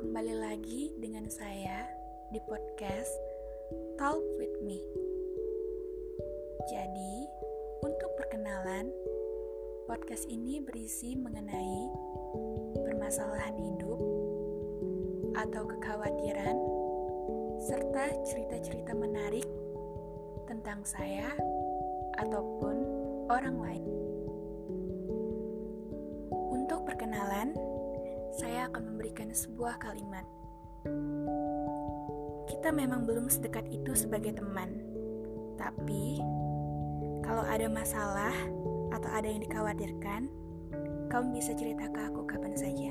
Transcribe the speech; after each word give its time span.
Kembali 0.00 0.32
lagi 0.40 0.96
dengan 0.96 1.28
saya 1.28 1.84
di 2.32 2.40
podcast 2.48 3.12
Talk 4.00 4.24
with 4.40 4.64
Me. 4.64 4.80
Jadi, 6.64 7.28
untuk 7.84 8.08
perkenalan, 8.16 8.88
podcast 9.84 10.24
ini 10.32 10.64
berisi 10.64 11.12
mengenai 11.12 11.92
permasalahan 12.88 13.52
hidup 13.52 14.00
atau 15.36 15.68
kekhawatiran 15.68 16.56
serta 17.68 18.16
cerita-cerita 18.32 18.96
menarik 18.96 19.44
tentang 20.48 20.80
saya 20.88 21.36
ataupun 22.16 22.76
orang 23.28 23.60
lain. 23.60 23.84
Untuk 26.48 26.88
perkenalan, 26.88 27.52
saya 28.38 28.70
akan 28.70 28.94
memberikan 28.94 29.34
sebuah 29.34 29.82
kalimat. 29.82 30.22
Kita 32.46 32.70
memang 32.70 33.02
belum 33.02 33.26
sedekat 33.26 33.66
itu 33.66 33.98
sebagai 33.98 34.38
teman, 34.38 34.78
tapi 35.58 36.22
kalau 37.26 37.42
ada 37.42 37.66
masalah 37.66 38.30
atau 38.94 39.10
ada 39.10 39.26
yang 39.26 39.42
dikhawatirkan, 39.42 40.30
kamu 41.10 41.26
bisa 41.34 41.50
cerita 41.58 41.90
ke 41.90 41.98
aku 41.98 42.22
kapan 42.30 42.54
saja. 42.54 42.87